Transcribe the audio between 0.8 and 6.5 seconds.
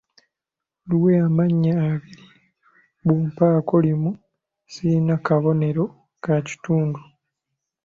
Luwe amannya abiri bw'ompaako limu sirina kabonero ka